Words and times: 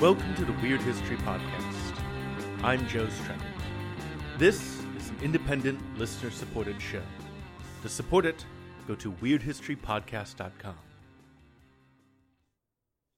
Welcome 0.00 0.32
to 0.36 0.44
the 0.44 0.52
Weird 0.62 0.80
History 0.82 1.16
Podcast. 1.16 2.00
I'm 2.62 2.86
Joe 2.86 3.08
Streckert. 3.08 4.38
This 4.38 4.84
is 4.96 5.10
an 5.10 5.18
independent, 5.24 5.80
listener 5.98 6.30
supported 6.30 6.80
show. 6.80 7.02
To 7.82 7.88
support 7.88 8.24
it, 8.24 8.46
go 8.86 8.94
to 8.94 9.10
WeirdHistoryPodcast.com. 9.14 10.76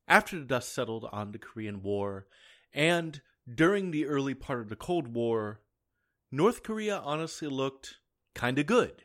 After 0.09 0.39
the 0.39 0.47
dust 0.47 0.73
settled 0.73 1.07
on 1.13 1.33
the 1.33 1.39
Korean 1.39 1.83
War, 1.83 2.27
and 2.73 3.21
during 3.55 3.91
the 3.91 4.07
early 4.07 4.33
part 4.33 4.61
of 4.61 4.71
the 4.71 4.77
Cold 4.77 5.09
War, 5.09 5.61
North 6.33 6.63
Korea 6.63 6.97
honestly 7.05 7.49
looked 7.49 7.97
kinda 8.35 8.65
good. 8.65 9.05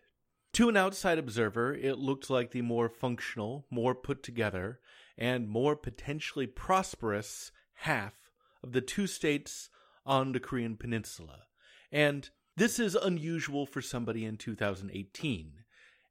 To 0.54 0.70
an 0.70 0.78
outside 0.78 1.18
observer, 1.20 1.73
it 1.73 1.98
looked 1.98 2.30
like 2.30 2.52
the 2.52 2.62
more 2.62 2.87
functional, 2.87 3.68
more 3.70 3.93
put 3.93 4.23
together, 4.23 4.79
and 5.18 5.50
more 5.50 5.76
potentially 5.76 6.48
prosperous 6.48 7.51
half 7.75 8.32
of 8.64 8.71
the 8.71 8.82
two 8.82 9.07
states 9.07 9.70
on 10.06 10.32
the 10.32 10.39
Korean 10.39 10.75
Peninsula. 10.78 11.43
And 11.92 12.29
this 12.57 12.79
is 12.79 12.96
unusual 12.96 13.65
for 13.65 13.82
somebody 13.82 14.25
in 14.25 14.38
2018. 14.38 15.64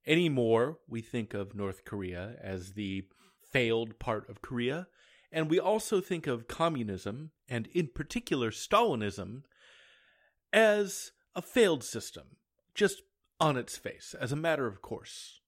Anymore, 0.07 0.79
we 0.89 1.01
think 1.01 1.33
of 1.33 1.55
North 1.55 1.85
Korea 1.85 2.37
as 2.43 2.73
the 2.73 3.05
failed 3.51 3.99
part 3.99 4.29
of 4.29 4.43
Korea, 4.43 4.89
and 5.33 5.51
we 5.51 5.59
also 5.59 6.01
think 6.01 6.27
of 6.27 6.49
communism, 6.49 7.31
and 7.49 7.67
in 7.69 7.89
particular 7.89 8.51
Stalinism, 8.51 9.43
as 10.53 11.13
a 11.35 11.43
failed 11.43 11.83
system, 11.83 12.37
just 12.75 13.03
on 13.41 13.57
its 13.57 13.77
face, 13.77 14.15
as 14.21 14.31
a 14.31 14.37
matter 14.37 14.67
of 14.67 14.83
course. 14.83 15.41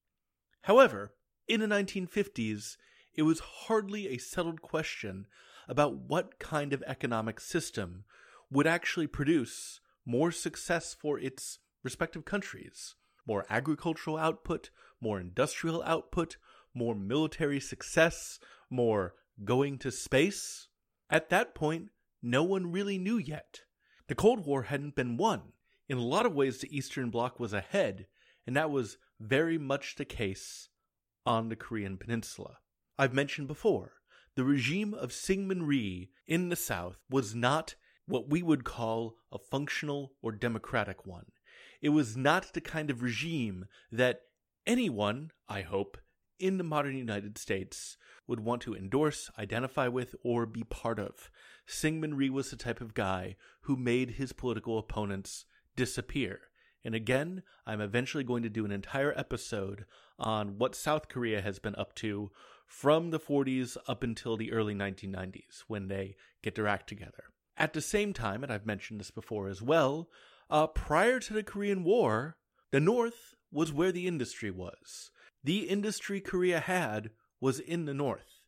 However, 0.63 1.13
in 1.47 1.61
the 1.61 1.67
1950s, 1.67 2.77
it 3.15 3.23
was 3.23 3.41
hardly 3.41 4.09
a 4.09 4.19
settled 4.19 4.63
question 4.63 5.27
about 5.69 5.95
what 5.95 6.39
kind 6.39 6.73
of 6.73 6.83
economic 6.87 7.41
system 7.41 8.05
would 8.51 8.67
actually 8.67 9.07
produce 9.07 9.81
more 10.05 10.31
success 10.31 10.95
for 10.95 11.19
its 11.19 11.59
respective 11.83 12.25
countries 12.25 12.95
more 13.27 13.45
agricultural 13.51 14.17
output, 14.17 14.71
more 15.01 15.21
industrial 15.21 15.83
output, 15.83 16.37
more 16.73 16.95
military 16.95 17.61
success, 17.61 18.39
more 18.71 19.15
going 19.45 19.79
to 19.79 19.91
space. 19.91 20.69
At 21.11 21.29
that 21.31 21.55
point, 21.55 21.89
no 22.23 22.43
one 22.43 22.73
really 22.73 22.99
knew 22.99 23.19
yet. 23.19 23.63
The 24.09 24.15
Cold 24.15 24.47
War 24.47 24.65
hadn't 24.65 24.95
been 24.95 25.17
won. 25.17 25.53
In 25.89 25.99
a 25.99 26.03
lot 26.03 26.27
of 26.27 26.35
ways, 26.35 26.59
the 26.59 26.77
Eastern 26.77 27.11
Bloc 27.11 27.39
was 27.39 27.53
ahead, 27.53 28.07
and 28.47 28.57
that 28.57 28.71
was 28.71 28.99
very 29.21 29.59
much 29.59 29.97
the 29.97 30.05
case 30.05 30.69
on 31.25 31.49
the 31.49 31.57
Korean 31.57 31.97
Peninsula. 31.97 32.59
I've 32.99 33.15
mentioned 33.15 33.49
before, 33.49 33.95
the 34.37 34.45
regime 34.45 34.95
of 34.95 35.11
Syngman 35.11 35.67
Rhee 35.67 36.11
in 36.27 36.51
the 36.51 36.57
South 36.57 36.99
was 37.11 37.35
not 37.35 37.75
what 38.07 38.29
we 38.29 38.43
would 38.43 38.65
call 38.65 39.17
a 39.33 39.39
functional 39.39 40.13
or 40.23 40.31
democratic 40.31 41.07
one. 41.07 41.27
It 41.81 41.89
was 41.89 42.17
not 42.17 42.53
the 42.53 42.61
kind 42.61 42.91
of 42.91 43.03
regime 43.03 43.67
that 43.91 44.21
anyone, 44.67 45.33
I 45.49 45.63
hope, 45.63 45.99
in 46.39 46.59
the 46.59 46.65
modern 46.65 46.97
United 46.97 47.39
States 47.39 47.97
would 48.27 48.41
want 48.41 48.61
to 48.63 48.75
endorse, 48.75 49.31
identify 49.39 49.89
with, 49.89 50.15
or 50.23 50.45
be 50.45 50.65
part 50.65 50.99
of. 50.99 51.31
Syngman 51.67 52.17
Rhee 52.17 52.31
was 52.31 52.51
the 52.51 52.57
type 52.57 52.81
of 52.81 52.95
guy 52.95 53.37
who 53.63 53.77
made 53.77 54.13
his 54.13 54.33
political 54.33 54.79
opponents 54.79 55.47
disappear. 55.77 56.41
And 56.85 56.95
again, 56.95 57.43
I'm 57.67 57.81
eventually 57.81 58.23
going 58.23 58.43
to 58.43 58.51
do 58.51 58.65
an 58.65 58.71
entire 58.71 59.13
episode 59.19 59.87
on 60.19 60.59
what 60.59 60.75
South 60.75 61.09
Korea 61.09 61.41
has 61.41 61.59
been 61.59 61.75
up 61.77 61.95
to 61.97 62.31
from 62.67 63.11
the 63.11 63.21
40s 63.21 63.77
up 63.87 64.03
until 64.03 64.37
the 64.37 64.53
early 64.53 64.75
1990s 64.75 65.65
when 65.69 65.89
they 65.89 66.17
get 66.43 66.55
their 66.55 66.67
act 66.67 66.89
together. 66.89 67.25
At 67.57 67.73
the 67.73 67.81
same 67.81 68.13
time, 68.13 68.43
and 68.43 68.53
I've 68.53 68.67
mentioned 68.67 69.01
this 69.01 69.11
before 69.11 69.49
as 69.49 69.63
well, 69.63 70.09
uh, 70.51 70.67
prior 70.67 71.19
to 71.21 71.33
the 71.33 71.43
Korean 71.43 71.85
War, 71.85 72.37
the 72.71 72.81
North 72.81 73.35
was 73.51 73.73
where 73.73 73.93
the 73.93 74.07
industry 74.07 74.51
was. 74.51 75.11
The 75.43 75.61
industry 75.69 76.21
Korea 76.21 76.61
had 76.61 77.11
was 77.41 77.61
in 77.61 77.85
the 77.85 77.95
North, 77.95 78.41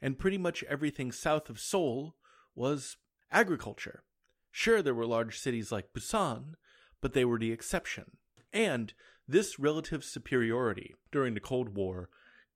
and 0.00 0.18
pretty 0.18 0.38
much 0.38 0.64
everything 0.64 1.12
south 1.12 1.48
of 1.48 1.60
Seoul 1.60 2.16
was 2.54 2.96
agriculture. 3.30 4.02
Sure, 4.50 4.82
there 4.82 4.94
were 4.94 5.06
large 5.06 5.38
cities 5.38 5.70
like 5.70 5.92
Busan, 5.92 6.54
but 7.00 7.12
they 7.12 7.24
were 7.24 7.38
the 7.38 7.52
exception. 7.52 8.16
And 8.52 8.94
this 9.26 9.58
relative 9.58 10.02
superiority 10.02 10.94
during 11.12 11.34
the 11.34 11.40
Cold 11.40 11.76
War 11.76 12.08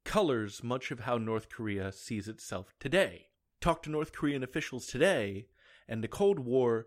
colors 0.05 0.63
much 0.63 0.91
of 0.91 1.01
how 1.01 1.19
North 1.19 1.49
Korea 1.49 1.93
sees 1.93 2.29
itself 2.29 2.75
today. 2.81 3.27
Talk 3.61 3.83
to 3.83 3.91
North 3.91 4.13
Korean 4.13 4.43
officials 4.43 4.87
today, 4.87 5.47
and 5.89 6.03
the 6.03 6.09
Cold 6.09 6.41
War 6.41 6.87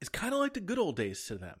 is 0.00 0.08
kind 0.08 0.32
of 0.32 0.40
like 0.40 0.54
the 0.54 0.60
good 0.60 0.78
old 0.78 0.96
days 0.96 1.24
to 1.26 1.36
them. 1.36 1.58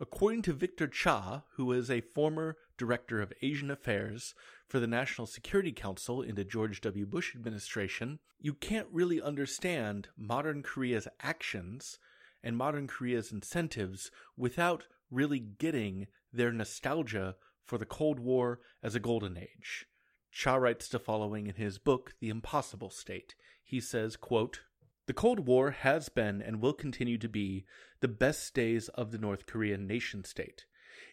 According 0.00 0.42
to 0.42 0.52
Victor 0.52 0.86
Cha, 0.86 1.44
who 1.56 1.70
is 1.72 1.90
a 1.90 2.00
former 2.00 2.56
director 2.78 3.20
of 3.20 3.32
Asian 3.42 3.70
affairs 3.70 4.34
for 4.66 4.80
the 4.80 4.86
National 4.86 5.26
Security 5.26 5.72
Council 5.72 6.22
in 6.22 6.36
the 6.36 6.44
George 6.44 6.80
W. 6.80 7.04
Bush 7.04 7.34
administration, 7.36 8.18
you 8.38 8.54
can't 8.54 8.86
really 8.90 9.20
understand 9.20 10.08
modern 10.16 10.62
Korea's 10.62 11.06
actions 11.20 11.98
and 12.42 12.56
modern 12.56 12.86
Korea's 12.86 13.30
incentives 13.30 14.10
without 14.36 14.84
really 15.10 15.38
getting 15.38 16.06
their 16.32 16.52
nostalgia 16.52 17.36
for 17.62 17.76
the 17.76 17.84
Cold 17.84 18.18
War 18.18 18.60
as 18.82 18.94
a 18.94 19.00
golden 19.00 19.36
age. 19.36 19.86
Cha 20.30 20.54
writes 20.56 20.88
the 20.88 20.98
following 20.98 21.46
in 21.48 21.56
his 21.56 21.78
book, 21.78 22.14
The 22.20 22.28
Impossible 22.28 22.90
State. 22.90 23.34
He 23.62 23.80
says, 23.80 24.16
quote, 24.16 24.62
the 25.06 25.14
Cold 25.14 25.40
War 25.40 25.72
has 25.72 26.08
been 26.08 26.40
and 26.40 26.60
will 26.60 26.72
continue 26.72 27.18
to 27.18 27.28
be 27.28 27.64
the 27.98 28.06
best 28.06 28.54
days 28.54 28.88
of 28.90 29.10
the 29.10 29.18
North 29.18 29.44
Korean 29.44 29.86
nation 29.88 30.22
state. 30.22 30.66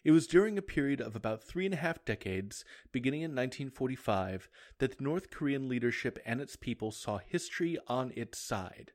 It 0.04 0.12
was 0.12 0.28
during 0.28 0.56
a 0.56 0.62
period 0.62 1.00
of 1.00 1.16
about 1.16 1.42
three 1.42 1.64
and 1.64 1.74
a 1.74 1.78
half 1.78 2.04
decades, 2.04 2.64
beginning 2.92 3.22
in 3.22 3.32
1945, 3.32 4.48
that 4.78 4.98
the 4.98 5.04
North 5.04 5.30
Korean 5.30 5.68
leadership 5.68 6.20
and 6.24 6.40
its 6.40 6.54
people 6.54 6.92
saw 6.92 7.18
history 7.18 7.76
on 7.88 8.12
its 8.14 8.38
side. 8.38 8.92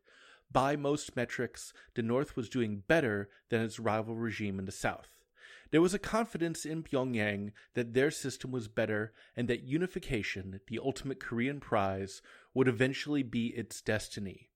By 0.50 0.78
most 0.78 1.18
metrics, 1.18 1.74
the 1.96 2.02
North 2.02 2.38
was 2.38 2.48
doing 2.48 2.84
better 2.88 3.30
than 3.50 3.62
its 3.62 3.80
rival 3.80 4.16
regime 4.16 4.58
in 4.58 4.66
the 4.66 4.72
South. 4.72 5.10
There 5.74 5.82
was 5.82 5.96
a 5.96 5.98
confidence 5.98 6.68
in 6.68 6.84
Pyongyang 6.84 7.52
that 7.74 7.96
their 7.96 8.12
system 8.12 8.52
was 8.52 8.68
better 8.68 9.12
and 9.36 9.48
that 9.48 9.64
unification, 9.64 10.60
the 10.68 10.78
ultimate 10.78 11.20
Korean 11.20 11.60
prize, 11.60 12.22
would 12.54 12.68
eventually 12.68 13.24
be 13.24 13.48
its 13.48 13.82
destiny. 13.82 14.52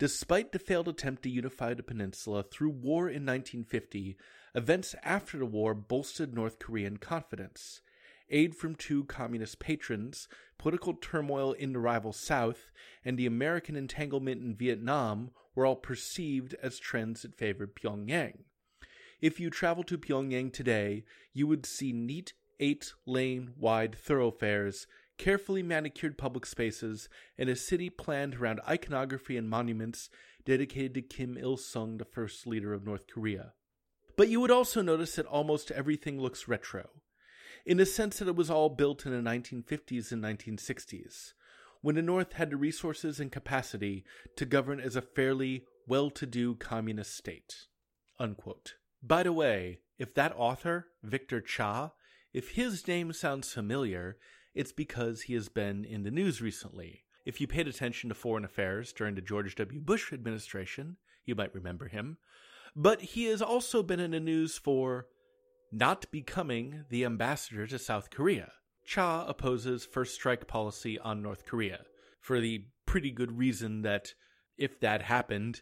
Despite 0.00 0.50
the 0.50 0.58
failed 0.58 0.88
attempt 0.88 1.22
to 1.22 1.30
unify 1.30 1.74
the 1.74 1.84
peninsula 1.84 2.42
through 2.42 2.70
war 2.70 3.02
in 3.08 3.24
1950, 3.24 4.16
events 4.52 4.96
after 5.04 5.38
the 5.38 5.46
war 5.46 5.74
bolstered 5.74 6.34
North 6.34 6.58
Korean 6.58 6.96
confidence. 6.96 7.80
Aid 8.28 8.56
from 8.56 8.74
two 8.74 9.04
communist 9.04 9.60
patrons, 9.60 10.26
political 10.58 10.94
turmoil 10.94 11.52
in 11.52 11.72
the 11.72 11.78
rival 11.78 12.12
South, 12.12 12.72
and 13.04 13.16
the 13.16 13.26
American 13.26 13.76
entanglement 13.76 14.42
in 14.42 14.56
Vietnam 14.56 15.30
were 15.54 15.64
all 15.64 15.76
perceived 15.76 16.56
as 16.60 16.80
trends 16.80 17.22
that 17.22 17.36
favored 17.36 17.76
Pyongyang. 17.76 18.38
If 19.20 19.40
you 19.40 19.50
travel 19.50 19.82
to 19.84 19.98
Pyongyang 19.98 20.52
today, 20.52 21.04
you 21.32 21.48
would 21.48 21.66
see 21.66 21.92
neat 21.92 22.34
eight 22.60 22.92
lane 23.04 23.50
wide 23.56 23.96
thoroughfares, 23.96 24.86
carefully 25.16 25.62
manicured 25.62 26.16
public 26.16 26.46
spaces, 26.46 27.08
and 27.36 27.48
a 27.48 27.56
city 27.56 27.90
planned 27.90 28.36
around 28.36 28.60
iconography 28.68 29.36
and 29.36 29.50
monuments 29.50 30.08
dedicated 30.44 30.94
to 30.94 31.02
Kim 31.02 31.36
Il 31.36 31.56
sung, 31.56 31.98
the 31.98 32.04
first 32.04 32.46
leader 32.46 32.72
of 32.72 32.84
North 32.84 33.08
Korea. 33.12 33.54
But 34.16 34.28
you 34.28 34.40
would 34.40 34.52
also 34.52 34.82
notice 34.82 35.16
that 35.16 35.26
almost 35.26 35.72
everything 35.72 36.20
looks 36.20 36.46
retro, 36.46 36.88
in 37.66 37.76
the 37.76 37.86
sense 37.86 38.18
that 38.18 38.28
it 38.28 38.36
was 38.36 38.50
all 38.50 38.68
built 38.68 39.04
in 39.04 39.12
the 39.12 39.30
1950s 39.30 40.12
and 40.12 40.22
1960s, 40.22 41.32
when 41.80 41.96
the 41.96 42.02
North 42.02 42.34
had 42.34 42.50
the 42.50 42.56
resources 42.56 43.18
and 43.18 43.32
capacity 43.32 44.04
to 44.36 44.44
govern 44.44 44.78
as 44.78 44.94
a 44.94 45.02
fairly 45.02 45.64
well 45.88 46.08
to 46.10 46.24
do 46.24 46.54
communist 46.54 47.16
state. 47.16 47.66
Unquote. 48.20 48.74
By 49.02 49.22
the 49.22 49.32
way, 49.32 49.80
if 49.98 50.14
that 50.14 50.34
author, 50.36 50.88
Victor 51.02 51.40
Cha, 51.40 51.92
if 52.32 52.50
his 52.50 52.86
name 52.86 53.12
sounds 53.12 53.52
familiar, 53.52 54.18
it's 54.54 54.72
because 54.72 55.22
he 55.22 55.34
has 55.34 55.48
been 55.48 55.84
in 55.84 56.02
the 56.02 56.10
news 56.10 56.42
recently. 56.42 57.04
If 57.24 57.40
you 57.40 57.46
paid 57.46 57.68
attention 57.68 58.08
to 58.08 58.14
foreign 58.14 58.44
affairs 58.44 58.92
during 58.92 59.14
the 59.14 59.20
George 59.20 59.54
W. 59.56 59.80
Bush 59.80 60.12
administration, 60.12 60.96
you 61.24 61.34
might 61.34 61.54
remember 61.54 61.88
him. 61.88 62.18
But 62.74 63.00
he 63.00 63.24
has 63.24 63.42
also 63.42 63.82
been 63.82 64.00
in 64.00 64.12
the 64.12 64.20
news 64.20 64.56
for 64.56 65.06
not 65.70 66.10
becoming 66.10 66.84
the 66.90 67.04
ambassador 67.04 67.66
to 67.66 67.78
South 67.78 68.10
Korea. 68.10 68.52
Cha 68.84 69.26
opposes 69.26 69.84
first 69.84 70.14
strike 70.14 70.46
policy 70.46 70.98
on 70.98 71.22
North 71.22 71.44
Korea 71.44 71.80
for 72.20 72.40
the 72.40 72.64
pretty 72.86 73.10
good 73.10 73.36
reason 73.36 73.82
that 73.82 74.14
if 74.56 74.80
that 74.80 75.02
happened, 75.02 75.60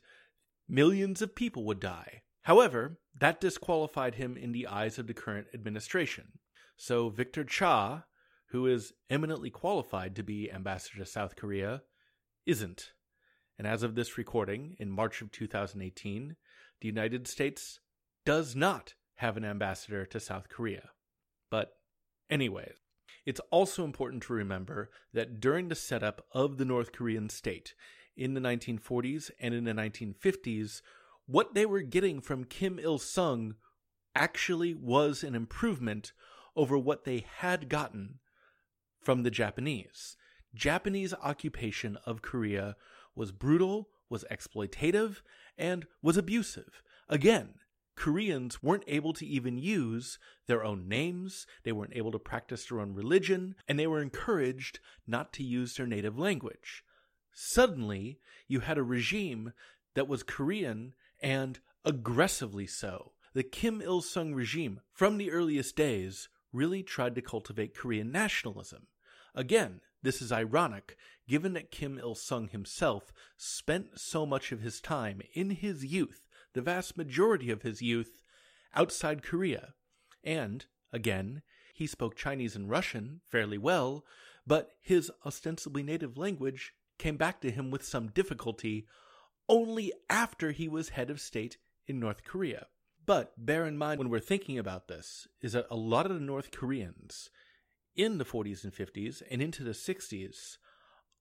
millions 0.68 1.20
of 1.20 1.34
people 1.34 1.64
would 1.64 1.80
die. 1.80 2.22
However, 2.46 3.00
that 3.18 3.40
disqualified 3.40 4.14
him 4.14 4.36
in 4.36 4.52
the 4.52 4.68
eyes 4.68 5.00
of 5.00 5.08
the 5.08 5.14
current 5.14 5.48
administration. 5.52 6.38
So 6.76 7.08
Victor 7.08 7.42
Cha, 7.42 8.04
who 8.50 8.68
is 8.68 8.92
eminently 9.10 9.50
qualified 9.50 10.14
to 10.14 10.22
be 10.22 10.52
ambassador 10.52 10.98
to 10.98 11.06
South 11.06 11.34
Korea, 11.34 11.82
isn't. 12.46 12.92
And 13.58 13.66
as 13.66 13.82
of 13.82 13.96
this 13.96 14.16
recording, 14.16 14.76
in 14.78 14.92
March 14.92 15.22
of 15.22 15.32
2018, 15.32 16.36
the 16.80 16.86
United 16.86 17.26
States 17.26 17.80
does 18.24 18.54
not 18.54 18.94
have 19.16 19.36
an 19.36 19.44
ambassador 19.44 20.06
to 20.06 20.20
South 20.20 20.48
Korea. 20.48 20.90
But, 21.50 21.72
anyways, 22.30 22.76
it's 23.24 23.40
also 23.50 23.82
important 23.82 24.22
to 24.22 24.34
remember 24.34 24.92
that 25.12 25.40
during 25.40 25.66
the 25.66 25.74
setup 25.74 26.24
of 26.30 26.58
the 26.58 26.64
North 26.64 26.92
Korean 26.92 27.28
state 27.28 27.74
in 28.16 28.34
the 28.34 28.40
1940s 28.40 29.32
and 29.40 29.52
in 29.52 29.64
the 29.64 29.72
1950s, 29.72 30.80
what 31.26 31.54
they 31.54 31.66
were 31.66 31.82
getting 31.82 32.20
from 32.20 32.44
Kim 32.44 32.78
Il 32.78 32.98
sung 32.98 33.56
actually 34.14 34.74
was 34.74 35.22
an 35.22 35.34
improvement 35.34 36.12
over 36.54 36.78
what 36.78 37.04
they 37.04 37.26
had 37.38 37.68
gotten 37.68 38.20
from 39.00 39.22
the 39.22 39.30
Japanese. 39.30 40.16
Japanese 40.54 41.12
occupation 41.22 41.98
of 42.06 42.22
Korea 42.22 42.76
was 43.14 43.32
brutal, 43.32 43.88
was 44.08 44.24
exploitative, 44.30 45.16
and 45.58 45.86
was 46.00 46.16
abusive. 46.16 46.82
Again, 47.08 47.54
Koreans 47.96 48.62
weren't 48.62 48.84
able 48.86 49.12
to 49.14 49.26
even 49.26 49.58
use 49.58 50.18
their 50.46 50.64
own 50.64 50.86
names, 50.86 51.46
they 51.64 51.72
weren't 51.72 51.96
able 51.96 52.12
to 52.12 52.18
practice 52.18 52.66
their 52.66 52.80
own 52.80 52.94
religion, 52.94 53.54
and 53.66 53.78
they 53.78 53.86
were 53.86 54.02
encouraged 54.02 54.80
not 55.06 55.32
to 55.34 55.42
use 55.42 55.76
their 55.76 55.86
native 55.86 56.18
language. 56.18 56.84
Suddenly, 57.32 58.18
you 58.48 58.60
had 58.60 58.78
a 58.78 58.82
regime 58.82 59.52
that 59.94 60.08
was 60.08 60.22
Korean 60.22 60.94
and 61.20 61.60
aggressively 61.84 62.66
so. 62.66 63.12
The 63.34 63.42
Kim 63.42 63.82
Il 63.82 64.00
sung 64.00 64.34
regime, 64.34 64.80
from 64.92 65.18
the 65.18 65.30
earliest 65.30 65.76
days, 65.76 66.28
really 66.52 66.82
tried 66.82 67.14
to 67.14 67.22
cultivate 67.22 67.74
Korean 67.74 68.10
nationalism. 68.10 68.86
Again, 69.34 69.80
this 70.02 70.22
is 70.22 70.32
ironic, 70.32 70.96
given 71.28 71.52
that 71.52 71.70
Kim 71.70 71.98
Il 71.98 72.14
sung 72.14 72.48
himself 72.48 73.12
spent 73.36 74.00
so 74.00 74.24
much 74.24 74.52
of 74.52 74.60
his 74.60 74.80
time 74.80 75.20
in 75.34 75.50
his 75.50 75.84
youth, 75.84 76.26
the 76.54 76.62
vast 76.62 76.96
majority 76.96 77.50
of 77.50 77.62
his 77.62 77.82
youth, 77.82 78.22
outside 78.74 79.22
Korea. 79.22 79.74
And, 80.24 80.64
again, 80.92 81.42
he 81.74 81.86
spoke 81.86 82.16
Chinese 82.16 82.56
and 82.56 82.70
Russian 82.70 83.20
fairly 83.28 83.58
well, 83.58 84.04
but 84.46 84.70
his 84.80 85.10
ostensibly 85.26 85.82
native 85.82 86.16
language 86.16 86.72
came 86.98 87.16
back 87.16 87.40
to 87.42 87.50
him 87.50 87.70
with 87.70 87.84
some 87.84 88.08
difficulty 88.08 88.86
only 89.48 89.92
after 90.08 90.50
he 90.50 90.68
was 90.68 90.90
head 90.90 91.10
of 91.10 91.20
state 91.20 91.56
in 91.86 91.98
North 92.00 92.24
Korea. 92.24 92.66
But 93.04 93.32
bear 93.36 93.66
in 93.66 93.78
mind 93.78 93.98
when 93.98 94.10
we're 94.10 94.18
thinking 94.18 94.58
about 94.58 94.88
this 94.88 95.28
is 95.40 95.52
that 95.52 95.66
a 95.70 95.76
lot 95.76 96.06
of 96.06 96.14
the 96.14 96.20
North 96.20 96.50
Koreans 96.50 97.30
in 97.94 98.18
the 98.18 98.24
40s 98.24 98.64
and 98.64 98.74
50s 98.74 99.22
and 99.30 99.40
into 99.40 99.62
the 99.62 99.70
60s 99.70 100.58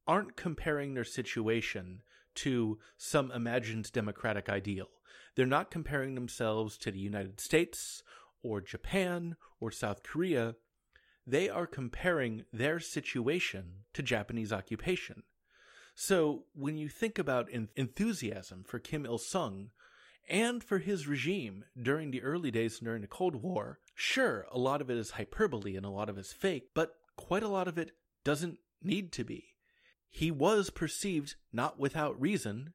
aren't 0.08 0.36
comparing 0.36 0.94
their 0.94 1.04
situation 1.04 2.02
to 2.36 2.80
some 2.98 3.32
imagined 3.32 3.92
democratic 3.92 4.50
ideal. 4.50 4.88
They're 5.36 5.46
not 5.46 5.72
comparing 5.72 6.16
themselves 6.16 6.78
to 6.80 6.92
the 6.92 7.00
United 7.00 7.40
States 7.40 8.04
or 8.44 8.62
Japan 8.62 9.36
or 9.60 9.72
South 9.72 10.04
Korea. 10.04 10.56
They 11.26 11.50
are 11.50 11.68
comparing 11.68 12.46
their 12.52 12.80
situation 12.80 13.86
to 13.94 14.04
Japanese 14.04 14.54
occupation. 14.54 15.24
So 15.96 16.44
when 16.54 16.78
you 16.78 16.90
think 16.90 17.18
about 17.18 17.50
enthusiasm 17.50 18.64
for 18.68 18.80
Kim 18.80 19.06
Il 19.06 19.18
sung 19.18 19.70
and 20.30 20.62
for 20.62 20.80
his 20.80 21.08
regime 21.08 21.64
during 21.82 22.12
the 22.12 22.22
early 22.22 22.52
days 22.52 22.80
during 22.80 23.02
the 23.02 23.08
Cold 23.08 23.36
War, 23.36 23.80
sure, 23.96 24.46
a 24.52 24.60
lot 24.60 24.82
of 24.82 24.90
it 24.90 24.98
is 24.98 25.12
hyperbole 25.12 25.76
and 25.76 25.86
a 25.86 25.90
lot 25.90 26.10
of 26.10 26.18
it 26.18 26.22
is 26.22 26.34
fake, 26.34 26.70
but 26.74 26.96
quite 27.16 27.44
a 27.44 27.48
lot 27.48 27.70
of 27.70 27.78
it 27.78 27.92
doesn't 28.26 28.58
need 28.84 29.14
to 29.14 29.24
be. 29.24 29.56
He 30.10 30.32
was 30.32 30.70
perceived, 30.70 31.36
not 31.54 31.80
without 31.80 32.20
reason, 32.20 32.74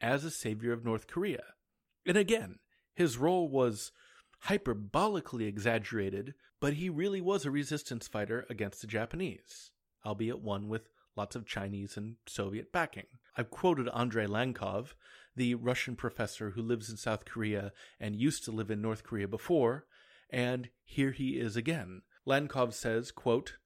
as 0.00 0.24
a 0.24 0.30
savior 0.30 0.72
of 0.72 0.84
North 0.84 1.06
Korea. 1.06 1.44
And 2.04 2.16
again, 2.16 2.58
his 2.94 3.16
role 3.16 3.48
was 3.48 3.92
hyperbolically 4.46 5.46
exaggerated, 5.46 6.34
but 6.60 6.74
he 6.74 6.88
really 6.90 7.20
was 7.20 7.44
a 7.44 7.50
resistance 7.50 8.08
fighter 8.08 8.44
against 8.50 8.80
the 8.80 8.86
Japanese, 8.86 9.70
albeit 10.04 10.40
one 10.40 10.68
with 10.68 10.88
lots 11.16 11.34
of 11.34 11.46
Chinese 11.46 11.96
and 11.96 12.16
Soviet 12.26 12.72
backing. 12.72 13.06
I've 13.36 13.50
quoted 13.50 13.88
Andrei 13.88 14.26
Lankov, 14.26 14.94
the 15.34 15.54
Russian 15.54 15.96
professor 15.96 16.50
who 16.50 16.62
lives 16.62 16.88
in 16.90 16.96
South 16.96 17.24
Korea 17.24 17.72
and 18.00 18.16
used 18.16 18.44
to 18.44 18.52
live 18.52 18.70
in 18.70 18.80
North 18.80 19.02
Korea 19.02 19.28
before, 19.28 19.86
and 20.30 20.70
here 20.84 21.12
he 21.12 21.38
is 21.38 21.56
again. 21.56 22.02
Lankov 22.26 22.72
says, 22.72 23.10
quote, 23.10 23.56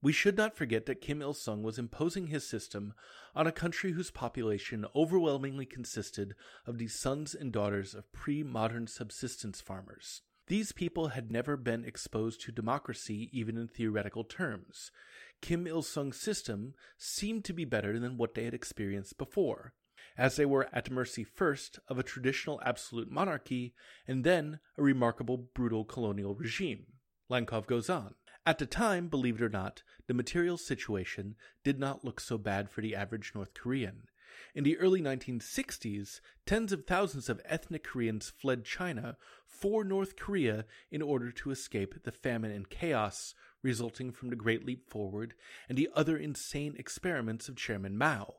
we 0.00 0.12
should 0.12 0.36
not 0.36 0.56
forget 0.56 0.86
that 0.86 1.00
Kim 1.00 1.20
Il 1.20 1.34
sung 1.34 1.62
was 1.62 1.78
imposing 1.78 2.28
his 2.28 2.48
system 2.48 2.94
on 3.34 3.48
a 3.48 3.52
country 3.52 3.92
whose 3.92 4.12
population 4.12 4.86
overwhelmingly 4.94 5.66
consisted 5.66 6.36
of 6.66 6.78
the 6.78 6.86
sons 6.86 7.34
and 7.34 7.52
daughters 7.52 7.94
of 7.94 8.12
pre 8.12 8.44
modern 8.44 8.86
subsistence 8.86 9.60
farmers. 9.60 10.22
These 10.46 10.72
people 10.72 11.08
had 11.08 11.30
never 11.30 11.56
been 11.56 11.84
exposed 11.84 12.40
to 12.42 12.52
democracy 12.52 13.28
even 13.32 13.58
in 13.58 13.68
theoretical 13.68 14.24
terms. 14.24 14.90
Kim 15.40 15.66
Il 15.66 15.82
sung's 15.82 16.18
system 16.18 16.74
seemed 16.96 17.44
to 17.44 17.52
be 17.52 17.64
better 17.64 17.98
than 17.98 18.16
what 18.16 18.34
they 18.34 18.44
had 18.44 18.54
experienced 18.54 19.18
before, 19.18 19.74
as 20.16 20.36
they 20.36 20.46
were 20.46 20.68
at 20.72 20.90
mercy 20.90 21.24
first 21.24 21.78
of 21.88 21.98
a 21.98 22.02
traditional 22.02 22.60
absolute 22.64 23.10
monarchy 23.10 23.74
and 24.06 24.24
then 24.24 24.60
a 24.76 24.82
remarkable 24.82 25.36
brutal 25.36 25.84
colonial 25.84 26.34
regime. 26.34 26.86
Lankov 27.30 27.66
goes 27.66 27.88
on. 27.88 28.14
At 28.44 28.58
the 28.58 28.66
time, 28.66 29.08
believe 29.08 29.36
it 29.36 29.44
or 29.44 29.50
not, 29.50 29.82
the 30.06 30.14
material 30.14 30.56
situation 30.56 31.36
did 31.62 31.78
not 31.78 32.04
look 32.04 32.18
so 32.18 32.38
bad 32.38 32.70
for 32.70 32.80
the 32.80 32.96
average 32.96 33.32
North 33.34 33.52
Korean. 33.52 34.08
In 34.54 34.64
the 34.64 34.78
early 34.78 35.02
1960s, 35.02 36.20
tens 36.46 36.72
of 36.72 36.86
thousands 36.86 37.28
of 37.28 37.40
ethnic 37.44 37.84
Koreans 37.84 38.30
fled 38.30 38.64
China 38.64 39.16
for 39.46 39.84
North 39.84 40.16
Korea 40.16 40.64
in 40.90 41.02
order 41.02 41.30
to 41.32 41.50
escape 41.50 42.02
the 42.02 42.12
famine 42.12 42.50
and 42.50 42.70
chaos 42.70 43.34
resulting 43.62 44.12
from 44.12 44.30
the 44.30 44.36
Great 44.36 44.64
Leap 44.64 44.88
Forward 44.90 45.34
and 45.68 45.76
the 45.76 45.88
other 45.94 46.16
insane 46.16 46.74
experiments 46.78 47.48
of 47.48 47.56
Chairman 47.56 47.96
Mao. 47.96 48.34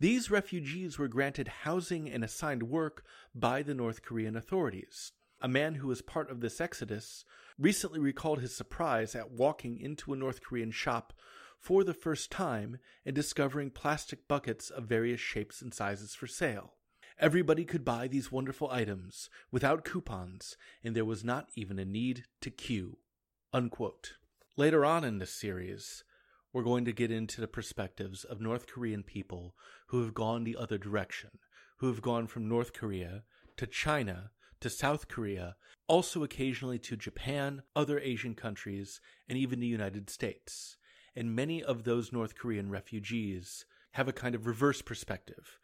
These 0.00 0.30
refugees 0.30 0.98
were 0.98 1.08
granted 1.08 1.48
housing 1.48 2.10
and 2.10 2.24
assigned 2.24 2.64
work 2.64 3.04
by 3.34 3.62
the 3.62 3.74
North 3.74 4.02
Korean 4.02 4.36
authorities. 4.36 5.12
A 5.40 5.48
man 5.48 5.76
who 5.76 5.88
was 5.88 6.02
part 6.02 6.30
of 6.30 6.40
this 6.40 6.60
exodus 6.60 7.24
recently 7.58 8.00
recalled 8.00 8.40
his 8.40 8.54
surprise 8.54 9.14
at 9.14 9.30
walking 9.30 9.78
into 9.78 10.12
a 10.12 10.16
North 10.16 10.42
Korean 10.42 10.70
shop 10.70 11.12
for 11.58 11.84
the 11.84 11.94
first 11.94 12.30
time 12.30 12.78
and 13.06 13.14
discovering 13.14 13.70
plastic 13.70 14.26
buckets 14.26 14.70
of 14.70 14.84
various 14.84 15.20
shapes 15.20 15.62
and 15.62 15.72
sizes 15.72 16.14
for 16.14 16.26
sale. 16.26 16.74
Everybody 17.18 17.64
could 17.64 17.84
buy 17.84 18.08
these 18.08 18.32
wonderful 18.32 18.70
items 18.70 19.30
without 19.52 19.84
coupons, 19.84 20.56
and 20.82 20.96
there 20.96 21.04
was 21.04 21.22
not 21.22 21.48
even 21.54 21.78
a 21.78 21.84
need 21.84 22.24
to 22.40 22.50
queue. 22.50 22.98
Unquote. 23.52 24.14
Later 24.56 24.84
on 24.84 25.02
in 25.02 25.16
this 25.16 25.32
series, 25.32 26.04
we're 26.52 26.62
going 26.62 26.84
to 26.84 26.92
get 26.92 27.10
into 27.10 27.40
the 27.40 27.48
perspectives 27.48 28.22
of 28.22 28.42
North 28.42 28.66
Korean 28.66 29.02
people 29.02 29.54
who 29.86 30.02
have 30.02 30.12
gone 30.12 30.44
the 30.44 30.56
other 30.56 30.76
direction, 30.76 31.30
who 31.78 31.86
have 31.86 32.02
gone 32.02 32.26
from 32.26 32.50
North 32.50 32.74
Korea 32.74 33.22
to 33.56 33.66
China 33.66 34.30
to 34.60 34.68
South 34.68 35.08
Korea, 35.08 35.56
also 35.88 36.22
occasionally 36.22 36.78
to 36.80 36.98
Japan, 36.98 37.62
other 37.74 37.98
Asian 37.98 38.34
countries, 38.34 39.00
and 39.26 39.38
even 39.38 39.58
the 39.58 39.66
United 39.66 40.10
States. 40.10 40.76
And 41.16 41.34
many 41.34 41.62
of 41.62 41.84
those 41.84 42.12
North 42.12 42.34
Korean 42.34 42.68
refugees 42.68 43.64
have 43.92 44.06
a 44.06 44.12
kind 44.12 44.34
of 44.34 44.46
reverse 44.46 44.82
perspective. 44.82 45.58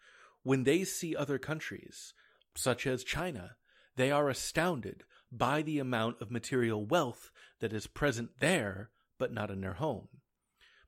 When 0.45 0.65
they 0.65 0.85
see 0.85 1.15
other 1.15 1.39
countries, 1.39 2.15
such 2.57 2.87
as 2.87 3.05
China, 3.05 3.57
they 3.97 4.11
are 4.11 4.31
astounded 4.31 5.05
by 5.31 5.63
the 5.63 5.79
amount 5.79 6.21
of 6.21 6.31
material 6.31 6.85
wealth 6.85 7.31
that 7.61 7.73
is 7.73 7.87
present 7.87 8.31
there, 8.41 8.91
but 9.19 9.33
not 9.33 9.51
in 9.51 9.61
their 9.61 9.75
home. 9.75 10.09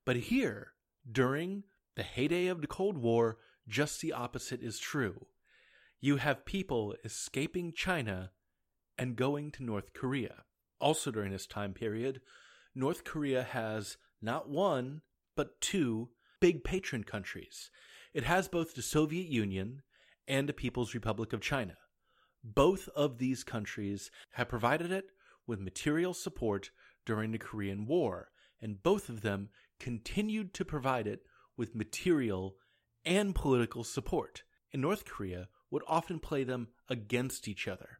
But 0.04 0.16
here, 0.16 0.72
during 1.10 1.64
the 1.96 2.02
heyday 2.02 2.46
of 2.46 2.60
the 2.60 2.66
Cold 2.66 2.98
War, 2.98 3.38
just 3.68 4.00
the 4.00 4.12
opposite 4.12 4.62
is 4.62 4.78
true. 4.78 5.26
You 6.00 6.16
have 6.16 6.46
people 6.46 6.94
escaping 7.04 7.72
China 7.72 8.30
and 8.96 9.16
going 9.16 9.50
to 9.52 9.64
North 9.64 9.92
Korea. 9.92 10.44
Also, 10.80 11.10
during 11.10 11.32
this 11.32 11.46
time 11.46 11.74
period, 11.74 12.20
North 12.74 13.04
Korea 13.04 13.42
has 13.42 13.98
not 14.22 14.48
one, 14.48 15.02
but 15.36 15.60
two 15.60 16.08
big 16.40 16.64
patron 16.64 17.04
countries. 17.04 17.70
It 18.14 18.24
has 18.24 18.48
both 18.48 18.74
the 18.74 18.82
Soviet 18.82 19.28
Union 19.28 19.82
and 20.26 20.48
the 20.48 20.54
People's 20.54 20.94
Republic 20.94 21.32
of 21.32 21.40
China. 21.40 21.76
Both 22.42 22.88
of 22.96 23.18
these 23.18 23.44
countries 23.44 24.10
have 24.32 24.48
provided 24.48 24.90
it 24.90 25.10
with 25.46 25.60
material 25.60 26.14
support 26.14 26.70
during 27.04 27.32
the 27.32 27.38
Korean 27.38 27.86
War, 27.86 28.30
and 28.60 28.82
both 28.82 29.08
of 29.08 29.22
them 29.22 29.50
continued 29.78 30.54
to 30.54 30.64
provide 30.64 31.06
it 31.06 31.22
with 31.56 31.74
material 31.74 32.56
and 33.04 33.34
political 33.34 33.84
support. 33.84 34.42
And 34.72 34.80
North 34.80 35.04
Korea 35.04 35.48
would 35.70 35.82
often 35.86 36.18
play 36.18 36.44
them 36.44 36.68
against 36.88 37.48
each 37.48 37.66
other. 37.68 37.98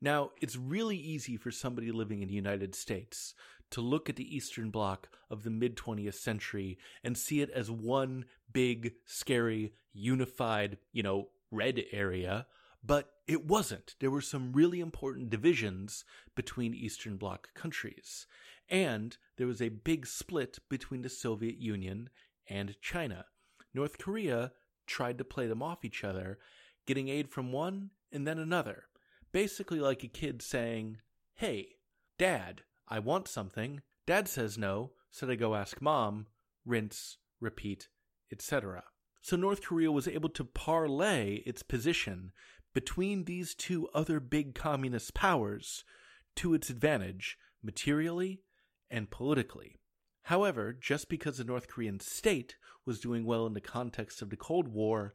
Now, 0.00 0.30
it's 0.40 0.56
really 0.56 0.96
easy 0.96 1.36
for 1.36 1.50
somebody 1.50 1.90
living 1.90 2.20
in 2.20 2.28
the 2.28 2.34
United 2.34 2.74
States 2.74 3.34
to 3.70 3.80
look 3.80 4.08
at 4.10 4.16
the 4.16 4.36
Eastern 4.36 4.70
Bloc 4.70 5.08
of 5.30 5.42
the 5.42 5.50
mid 5.50 5.76
20th 5.76 6.14
century 6.14 6.78
and 7.02 7.16
see 7.16 7.40
it 7.40 7.50
as 7.50 7.70
one 7.70 8.26
big, 8.52 8.92
scary, 9.06 9.72
unified, 9.92 10.78
you 10.92 11.02
know, 11.02 11.28
red 11.50 11.82
area, 11.90 12.46
but 12.84 13.13
it 13.26 13.46
wasn't. 13.46 13.94
There 14.00 14.10
were 14.10 14.20
some 14.20 14.52
really 14.52 14.80
important 14.80 15.30
divisions 15.30 16.04
between 16.34 16.74
Eastern 16.74 17.16
Bloc 17.16 17.54
countries, 17.54 18.26
and 18.68 19.16
there 19.36 19.46
was 19.46 19.62
a 19.62 19.70
big 19.70 20.06
split 20.06 20.58
between 20.68 21.02
the 21.02 21.08
Soviet 21.08 21.58
Union 21.58 22.10
and 22.48 22.80
China. 22.80 23.26
North 23.72 23.98
Korea 23.98 24.52
tried 24.86 25.18
to 25.18 25.24
play 25.24 25.46
them 25.46 25.62
off 25.62 25.84
each 25.84 26.04
other, 26.04 26.38
getting 26.86 27.08
aid 27.08 27.30
from 27.30 27.52
one 27.52 27.90
and 28.12 28.26
then 28.26 28.38
another. 28.38 28.84
Basically, 29.32 29.80
like 29.80 30.04
a 30.04 30.08
kid 30.08 30.42
saying, 30.42 30.98
Hey, 31.34 31.76
Dad, 32.18 32.62
I 32.88 32.98
want 32.98 33.26
something. 33.26 33.80
Dad 34.06 34.28
says 34.28 34.58
no, 34.58 34.92
so 35.10 35.24
they 35.24 35.36
go 35.36 35.54
ask 35.54 35.80
mom, 35.80 36.26
rinse, 36.66 37.16
repeat, 37.40 37.88
etc. 38.30 38.84
So 39.22 39.36
North 39.36 39.62
Korea 39.62 39.90
was 39.90 40.06
able 40.06 40.28
to 40.30 40.44
parlay 40.44 41.36
its 41.46 41.62
position 41.62 42.32
between 42.74 43.24
these 43.24 43.54
two 43.54 43.88
other 43.94 44.20
big 44.20 44.54
communist 44.54 45.14
powers 45.14 45.84
to 46.36 46.52
its 46.52 46.68
advantage 46.68 47.38
materially 47.62 48.42
and 48.90 49.10
politically. 49.10 49.76
However, 50.24 50.72
just 50.72 51.08
because 51.08 51.38
the 51.38 51.44
North 51.44 51.68
Korean 51.68 52.00
state 52.00 52.56
was 52.84 53.00
doing 53.00 53.24
well 53.24 53.46
in 53.46 53.54
the 53.54 53.60
context 53.60 54.20
of 54.20 54.30
the 54.30 54.36
Cold 54.36 54.68
War 54.68 55.14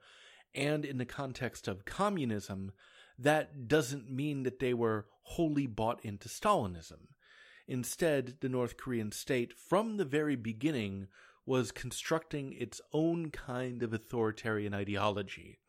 and 0.56 0.86
in 0.86 0.98
the 0.98 1.06
context 1.06 1.68
of 1.68 1.86
communism, 1.86 2.72
that 3.18 3.68
doesn't 3.68 4.10
mean 4.10 4.44
that 4.44 4.60
they 4.60 4.74
were 4.74 5.08
wholly 5.24 5.68
bought 5.68 6.04
into 6.04 6.30
Stalinism. 6.30 7.10
Instead, 7.68 8.38
the 8.40 8.50
North 8.50 8.78
Korean 8.78 9.12
state, 9.12 9.54
from 9.54 9.98
the 9.98 10.06
very 10.06 10.36
beginning, 10.36 11.08
was 11.46 11.72
constructing 11.72 12.54
its 12.54 12.82
own 12.94 13.30
kind 13.30 13.84
of 13.84 13.94
authoritarian 13.94 14.74
ideology. 14.74 15.60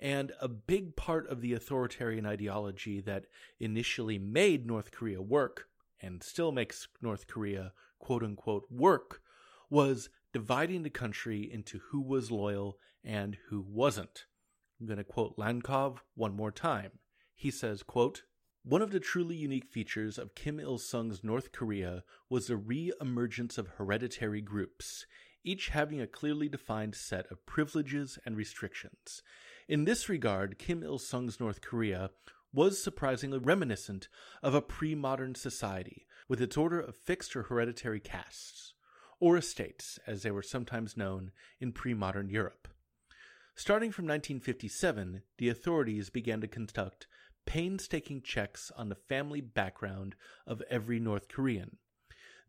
And 0.00 0.32
a 0.40 0.48
big 0.48 0.96
part 0.96 1.28
of 1.28 1.40
the 1.40 1.52
authoritarian 1.52 2.24
ideology 2.24 3.00
that 3.02 3.26
initially 3.58 4.18
made 4.18 4.66
North 4.66 4.90
Korea 4.90 5.20
work, 5.20 5.66
and 6.00 6.22
still 6.22 6.52
makes 6.52 6.88
North 7.02 7.26
Korea 7.26 7.72
quote 7.98 8.22
unquote 8.22 8.64
work 8.70 9.20
was 9.68 10.08
dividing 10.32 10.82
the 10.82 10.90
country 10.90 11.48
into 11.50 11.80
who 11.90 12.00
was 12.00 12.30
loyal 12.30 12.78
and 13.04 13.36
who 13.48 13.60
wasn't. 13.60 14.24
I'm 14.80 14.86
going 14.86 14.98
to 14.98 15.04
quote 15.04 15.36
Lankov 15.36 15.98
one 16.14 16.34
more 16.34 16.50
time. 16.50 16.92
He 17.34 17.50
says, 17.50 17.82
quote, 17.82 18.22
one 18.62 18.82
of 18.82 18.90
the 18.90 19.00
truly 19.00 19.36
unique 19.36 19.68
features 19.68 20.18
of 20.18 20.34
Kim 20.34 20.60
Il 20.60 20.78
sung's 20.78 21.24
North 21.24 21.50
Korea 21.52 22.04
was 22.28 22.46
the 22.46 22.56
re 22.56 22.92
emergence 23.00 23.56
of 23.56 23.68
hereditary 23.68 24.42
groups, 24.42 25.06
each 25.42 25.68
having 25.68 26.00
a 26.00 26.06
clearly 26.06 26.48
defined 26.48 26.94
set 26.94 27.26
of 27.30 27.46
privileges 27.46 28.18
and 28.26 28.36
restrictions. 28.36 29.22
In 29.70 29.84
this 29.84 30.08
regard, 30.08 30.58
Kim 30.58 30.82
Il 30.82 30.98
sung's 30.98 31.38
North 31.38 31.60
Korea 31.60 32.10
was 32.52 32.82
surprisingly 32.82 33.38
reminiscent 33.38 34.08
of 34.42 34.52
a 34.52 34.60
pre 34.60 34.96
modern 34.96 35.36
society, 35.36 36.08
with 36.26 36.40
its 36.42 36.56
order 36.56 36.80
of 36.80 36.96
fixed 36.96 37.36
or 37.36 37.44
hereditary 37.44 38.00
castes, 38.00 38.74
or 39.20 39.36
estates, 39.36 40.00
as 40.08 40.24
they 40.24 40.32
were 40.32 40.42
sometimes 40.42 40.96
known 40.96 41.30
in 41.60 41.70
pre 41.70 41.94
modern 41.94 42.28
Europe. 42.28 42.66
Starting 43.54 43.92
from 43.92 44.06
1957, 44.06 45.22
the 45.38 45.48
authorities 45.48 46.10
began 46.10 46.40
to 46.40 46.48
conduct 46.48 47.06
painstaking 47.46 48.22
checks 48.22 48.72
on 48.76 48.88
the 48.88 48.96
family 48.96 49.40
background 49.40 50.16
of 50.48 50.64
every 50.68 50.98
North 50.98 51.28
Korean. 51.28 51.76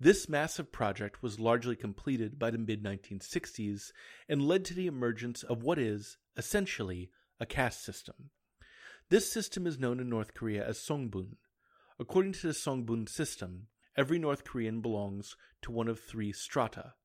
This 0.01 0.27
massive 0.27 0.71
project 0.71 1.21
was 1.21 1.39
largely 1.39 1.75
completed 1.75 2.39
by 2.39 2.49
the 2.49 2.57
mid 2.57 2.83
1960s 2.83 3.91
and 4.27 4.41
led 4.41 4.65
to 4.65 4.73
the 4.73 4.87
emergence 4.87 5.43
of 5.43 5.61
what 5.61 5.77
is, 5.77 6.17
essentially, 6.35 7.11
a 7.39 7.45
caste 7.45 7.85
system. 7.85 8.31
This 9.09 9.31
system 9.31 9.67
is 9.67 9.77
known 9.77 9.99
in 9.99 10.09
North 10.09 10.33
Korea 10.33 10.67
as 10.67 10.79
Songbun. 10.79 11.35
According 11.99 12.33
to 12.33 12.47
the 12.47 12.53
Songbun 12.53 13.07
system, 13.07 13.67
every 13.95 14.17
North 14.17 14.43
Korean 14.43 14.81
belongs 14.81 15.35
to 15.61 15.71
one 15.71 15.87
of 15.87 15.99
three 15.99 16.33
strata 16.33 16.95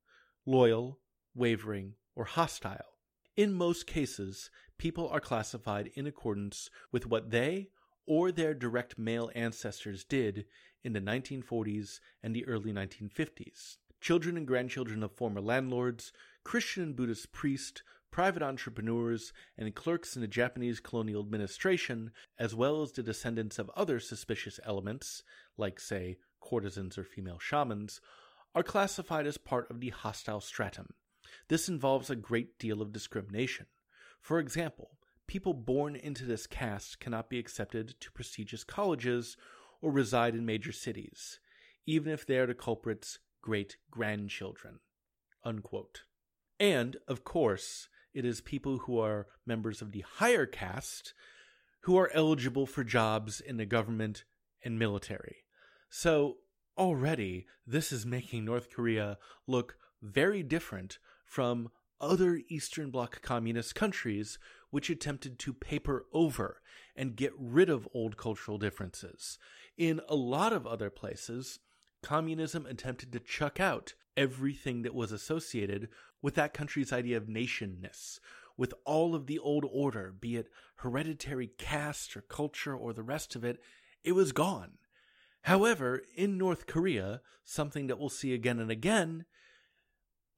loyal, 0.43 0.97
wavering, 1.35 1.93
or 2.15 2.25
hostile. 2.25 2.95
In 3.35 3.53
most 3.53 3.85
cases, 3.85 4.49
people 4.79 5.07
are 5.09 5.19
classified 5.19 5.91
in 5.93 6.07
accordance 6.07 6.71
with 6.91 7.05
what 7.05 7.29
they 7.29 7.69
or 8.07 8.31
their 8.31 8.55
direct 8.55 8.97
male 8.97 9.29
ancestors 9.35 10.03
did 10.03 10.45
in 10.87 10.93
the 10.93 11.01
1940s 11.01 11.99
and 12.23 12.33
the 12.33 12.47
early 12.47 12.71
1950s. 12.71 13.75
Children 13.99 14.37
and 14.37 14.47
grandchildren 14.47 15.03
of 15.03 15.11
former 15.11 15.41
landlords, 15.41 16.13
Christian 16.45 16.83
and 16.83 16.95
Buddhist 16.95 17.33
priests, 17.33 17.83
private 18.09 18.41
entrepreneurs, 18.41 19.33
and 19.57 19.75
clerks 19.75 20.15
in 20.15 20.21
the 20.21 20.29
Japanese 20.29 20.79
colonial 20.79 21.21
administration, 21.21 22.11
as 22.39 22.55
well 22.55 22.81
as 22.81 22.93
the 22.93 23.03
descendants 23.03 23.59
of 23.59 23.69
other 23.75 23.99
suspicious 23.99 24.61
elements, 24.63 25.23
like, 25.57 25.77
say, 25.77 26.19
courtesans 26.39 26.97
or 26.97 27.03
female 27.03 27.37
shamans, 27.37 27.99
are 28.55 28.63
classified 28.63 29.27
as 29.27 29.37
part 29.37 29.69
of 29.69 29.81
the 29.81 29.89
hostile 29.89 30.39
stratum. 30.39 30.87
This 31.49 31.67
involves 31.67 32.09
a 32.09 32.15
great 32.15 32.57
deal 32.57 32.81
of 32.81 32.93
discrimination. 32.93 33.65
For 34.21 34.39
example, 34.39 34.91
people 35.27 35.53
born 35.53 35.97
into 35.97 36.23
this 36.23 36.47
caste 36.47 37.01
cannot 37.01 37.29
be 37.29 37.39
accepted 37.39 37.99
to 37.99 38.11
prestigious 38.13 38.63
colleges 38.63 39.35
or 39.81 39.91
reside 39.91 40.35
in 40.35 40.45
major 40.45 40.71
cities, 40.71 41.39
even 41.85 42.11
if 42.11 42.25
they 42.25 42.37
are 42.37 42.47
the 42.47 42.53
culprit's 42.53 43.19
great 43.41 43.77
grandchildren. 43.91 44.79
And, 46.59 46.97
of 47.07 47.23
course, 47.23 47.87
it 48.13 48.25
is 48.25 48.41
people 48.41 48.79
who 48.79 48.99
are 48.99 49.27
members 49.45 49.81
of 49.81 49.91
the 49.91 50.03
higher 50.15 50.45
caste 50.45 51.13
who 51.81 51.97
are 51.97 52.11
eligible 52.13 52.65
for 52.65 52.83
jobs 52.83 53.39
in 53.39 53.57
the 53.57 53.65
government 53.65 54.23
and 54.63 54.77
military. 54.77 55.37
So 55.89 56.37
already 56.77 57.45
this 57.65 57.91
is 57.91 58.05
making 58.05 58.43
North 58.43 58.69
Korea 58.69 59.17
look 59.45 59.77
very 60.01 60.43
different 60.43 60.99
from 61.25 61.69
other 62.01 62.41
Eastern 62.49 62.91
Bloc 62.91 63.21
communist 63.21 63.73
countries 63.73 64.37
which 64.69 64.89
attempted 64.89 65.39
to 65.39 65.53
paper 65.53 66.05
over 66.11 66.61
and 66.95 67.15
get 67.15 67.33
rid 67.37 67.69
of 67.69 67.87
old 67.93 68.17
cultural 68.17 68.57
differences. 68.57 69.37
In 69.77 70.01
a 70.09 70.15
lot 70.15 70.53
of 70.53 70.65
other 70.65 70.89
places, 70.89 71.59
communism 72.01 72.65
attempted 72.65 73.11
to 73.11 73.19
chuck 73.19 73.59
out 73.59 73.93
everything 74.15 74.81
that 74.81 74.95
was 74.95 75.11
associated 75.11 75.89
with 76.21 76.33
that 76.35 76.53
country's 76.53 76.91
idea 76.91 77.17
of 77.17 77.27
nationness, 77.27 78.19
with 78.57 78.73
all 78.85 79.13
of 79.13 79.27
the 79.27 79.37
old 79.37 79.65
order, 79.71 80.11
be 80.19 80.35
it 80.35 80.49
hereditary 80.77 81.51
caste 81.59 82.17
or 82.17 82.21
culture 82.21 82.75
or 82.75 82.91
the 82.91 83.03
rest 83.03 83.35
of 83.35 83.43
it, 83.43 83.61
it 84.03 84.13
was 84.13 84.31
gone. 84.31 84.79
However, 85.43 86.01
in 86.15 86.37
North 86.37 86.65
Korea, 86.65 87.21
something 87.45 87.85
that 87.87 87.99
we'll 87.99 88.09
see 88.09 88.33
again 88.33 88.59
and 88.59 88.71
again, 88.71 89.25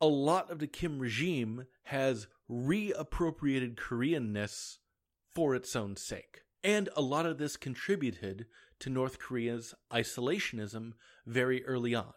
a 0.01 0.07
lot 0.07 0.51
of 0.51 0.59
the 0.59 0.67
Kim 0.67 0.99
regime 0.99 1.65
has 1.83 2.27
reappropriated 2.49 3.75
Koreanness 3.75 4.77
for 5.33 5.55
its 5.55 5.75
own 5.75 5.95
sake. 5.95 6.41
And 6.63 6.89
a 6.95 7.01
lot 7.01 7.25
of 7.25 7.37
this 7.37 7.55
contributed 7.55 8.45
to 8.79 8.89
North 8.89 9.19
Korea's 9.19 9.73
isolationism 9.91 10.93
very 11.25 11.65
early 11.65 11.95
on. 11.95 12.13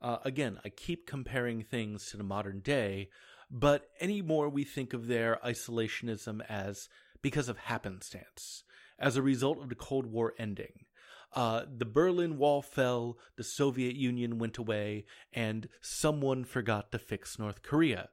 Uh, 0.00 0.18
again, 0.24 0.58
I 0.64 0.68
keep 0.68 1.06
comparing 1.06 1.62
things 1.62 2.10
to 2.10 2.16
the 2.16 2.24
modern 2.24 2.60
day, 2.60 3.08
but 3.50 3.88
anymore 4.00 4.48
we 4.48 4.64
think 4.64 4.92
of 4.92 5.06
their 5.06 5.38
isolationism 5.44 6.44
as 6.48 6.88
because 7.22 7.48
of 7.48 7.58
happenstance, 7.58 8.64
as 8.98 9.16
a 9.16 9.22
result 9.22 9.58
of 9.62 9.68
the 9.68 9.74
Cold 9.74 10.06
War 10.06 10.34
ending. 10.38 10.84
Uh, 11.32 11.64
the 11.74 11.86
Berlin 11.86 12.38
Wall 12.38 12.62
fell, 12.62 13.18
the 13.36 13.42
Soviet 13.42 13.96
Union 13.96 14.38
went 14.38 14.58
away, 14.58 15.04
and 15.32 15.68
someone 15.80 16.44
forgot 16.44 16.92
to 16.92 16.98
fix 16.98 17.38
North 17.38 17.62
Korea. 17.62 18.10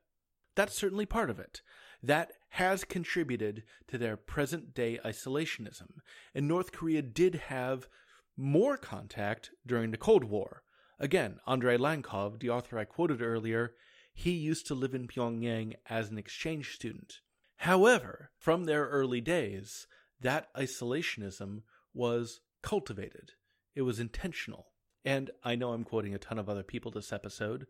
That's 0.55 0.75
certainly 0.75 1.05
part 1.05 1.29
of 1.29 1.39
it. 1.39 1.61
That 2.03 2.31
has 2.49 2.83
contributed 2.83 3.63
to 3.87 3.97
their 3.97 4.17
present 4.17 4.73
day 4.73 4.99
isolationism. 5.05 5.99
And 6.33 6.47
North 6.47 6.71
Korea 6.71 7.01
did 7.01 7.35
have 7.35 7.87
more 8.35 8.77
contact 8.77 9.51
during 9.65 9.91
the 9.91 9.97
Cold 9.97 10.23
War. 10.23 10.63
Again, 10.99 11.39
Andrei 11.47 11.77
Lankov, 11.77 12.39
the 12.39 12.49
author 12.49 12.77
I 12.77 12.85
quoted 12.85 13.21
earlier, 13.21 13.73
he 14.13 14.31
used 14.31 14.67
to 14.67 14.75
live 14.75 14.93
in 14.93 15.07
Pyongyang 15.07 15.75
as 15.89 16.09
an 16.09 16.17
exchange 16.17 16.75
student. 16.75 17.21
However, 17.57 18.31
from 18.37 18.65
their 18.65 18.85
early 18.87 19.21
days, 19.21 19.87
that 20.19 20.53
isolationism 20.55 21.61
was 21.93 22.41
cultivated. 22.61 23.31
It 23.75 23.83
was 23.83 23.99
intentional. 23.99 24.70
And 25.03 25.31
I 25.43 25.55
know 25.55 25.73
I'm 25.73 25.83
quoting 25.83 26.13
a 26.13 26.19
ton 26.19 26.37
of 26.37 26.49
other 26.49 26.63
people 26.63 26.91
this 26.91 27.11
episode, 27.11 27.65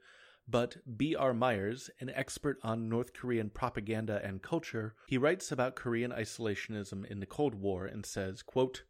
but 0.48 0.78
B.R. 0.98 1.34
Myers, 1.34 1.90
an 2.00 2.10
expert 2.10 2.58
on 2.64 2.90
North 2.90 3.14
Korean 3.14 3.50
propaganda 3.50 4.20
and 4.24 4.42
culture, 4.42 4.96
he 5.08 5.18
writes 5.18 5.52
about 5.52 5.76
Korean 5.76 6.12
isolationism 6.12 7.06
in 7.06 7.20
the 7.20 7.26
Cold 7.26 7.56
War 7.56 7.86
and 7.86 8.06
says, 8.06 8.42
quote, 8.42 8.84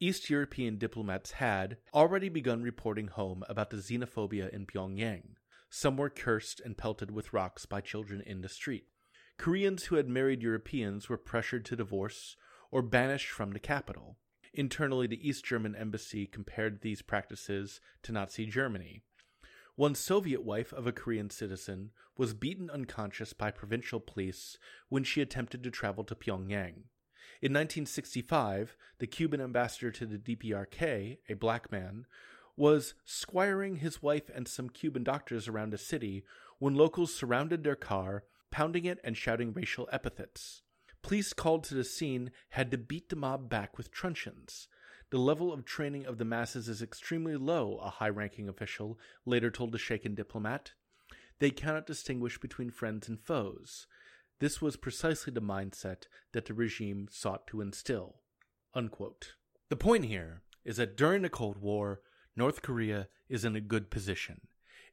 East 0.00 0.30
European 0.30 0.78
diplomats 0.78 1.32
had 1.32 1.78
already 1.92 2.28
begun 2.28 2.62
reporting 2.62 3.08
home 3.08 3.42
about 3.48 3.70
the 3.70 3.78
xenophobia 3.78 4.48
in 4.50 4.64
Pyongyang. 4.64 5.34
Some 5.70 5.96
were 5.96 6.08
cursed 6.08 6.60
and 6.60 6.78
pelted 6.78 7.10
with 7.10 7.32
rocks 7.32 7.66
by 7.66 7.80
children 7.80 8.22
in 8.24 8.42
the 8.42 8.48
street. 8.48 8.86
Koreans 9.38 9.84
who 9.84 9.96
had 9.96 10.08
married 10.08 10.42
Europeans 10.42 11.08
were 11.08 11.18
pressured 11.18 11.64
to 11.66 11.76
divorce 11.76 12.36
or 12.70 12.80
banished 12.80 13.30
from 13.30 13.50
the 13.50 13.58
capital. 13.58 14.18
Internally, 14.54 15.06
the 15.06 15.28
East 15.28 15.44
German 15.44 15.74
embassy 15.74 16.26
compared 16.26 16.80
these 16.80 17.02
practices 17.02 17.80
to 18.02 18.12
Nazi 18.12 18.46
Germany. 18.46 19.02
One 19.76 19.94
Soviet 19.94 20.42
wife 20.42 20.72
of 20.72 20.86
a 20.86 20.92
Korean 20.92 21.30
citizen 21.30 21.92
was 22.16 22.34
beaten 22.34 22.68
unconscious 22.68 23.32
by 23.32 23.52
provincial 23.52 24.00
police 24.00 24.58
when 24.88 25.04
she 25.04 25.20
attempted 25.20 25.62
to 25.62 25.70
travel 25.70 26.02
to 26.04 26.16
Pyongyang. 26.16 26.84
In 27.40 27.52
1965, 27.52 28.76
the 28.98 29.06
Cuban 29.06 29.40
ambassador 29.40 29.92
to 29.92 30.06
the 30.06 30.18
DPRK, 30.18 31.18
a 31.28 31.34
black 31.34 31.70
man, 31.70 32.06
was 32.56 32.94
squiring 33.04 33.76
his 33.76 34.02
wife 34.02 34.28
and 34.34 34.48
some 34.48 34.68
Cuban 34.68 35.04
doctors 35.04 35.46
around 35.46 35.72
a 35.72 35.78
city 35.78 36.24
when 36.58 36.74
locals 36.74 37.14
surrounded 37.14 37.62
their 37.62 37.76
car, 37.76 38.24
pounding 38.50 38.84
it 38.84 38.98
and 39.04 39.16
shouting 39.16 39.52
racial 39.52 39.88
epithets. 39.92 40.62
Police 41.02 41.32
called 41.32 41.64
to 41.64 41.74
the 41.74 41.84
scene 41.84 42.30
had 42.50 42.70
to 42.70 42.78
beat 42.78 43.08
the 43.08 43.16
mob 43.16 43.48
back 43.48 43.78
with 43.78 43.90
truncheons. 43.90 44.68
The 45.10 45.18
level 45.18 45.52
of 45.52 45.64
training 45.64 46.04
of 46.04 46.18
the 46.18 46.24
masses 46.24 46.68
is 46.68 46.82
extremely 46.82 47.36
low, 47.36 47.78
a 47.78 47.88
high 47.88 48.10
ranking 48.10 48.48
official 48.48 48.98
later 49.24 49.50
told 49.50 49.74
a 49.74 49.78
shaken 49.78 50.14
diplomat. 50.14 50.72
They 51.38 51.50
cannot 51.50 51.86
distinguish 51.86 52.38
between 52.38 52.70
friends 52.70 53.08
and 53.08 53.18
foes. 53.18 53.86
This 54.40 54.60
was 54.60 54.76
precisely 54.76 55.32
the 55.32 55.40
mindset 55.40 56.04
that 56.32 56.46
the 56.46 56.54
regime 56.54 57.08
sought 57.10 57.46
to 57.48 57.60
instill. 57.60 58.16
Unquote. 58.74 59.34
The 59.70 59.76
point 59.76 60.04
here 60.04 60.42
is 60.64 60.76
that 60.76 60.96
during 60.96 61.22
the 61.22 61.30
Cold 61.30 61.58
War, 61.58 62.00
North 62.36 62.60
Korea 62.62 63.08
is 63.28 63.44
in 63.44 63.56
a 63.56 63.60
good 63.60 63.90
position. 63.90 64.42